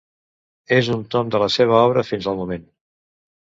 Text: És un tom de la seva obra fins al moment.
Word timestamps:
És 0.77 0.89
un 0.95 1.03
tom 1.17 1.31
de 1.37 1.43
la 1.45 1.51
seva 1.59 1.77
obra 1.91 2.07
fins 2.11 2.33
al 2.33 2.43
moment. 2.43 2.69